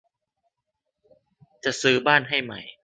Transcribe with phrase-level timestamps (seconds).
[1.63, 2.77] จะซื้อบ้านใหม่ให้